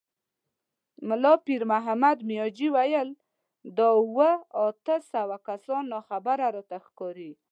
ملا 1.07 1.33
پيرمحمد 1.45 2.17
مياجي 2.29 2.67
وويل: 2.75 3.09
دا 3.77 3.87
اووه، 3.99 4.31
اته 4.63 4.95
سوه 5.13 5.35
کسان 5.47 5.83
ناخبره 5.93 6.45
راته 6.55 6.77
ښکاري. 6.85 7.31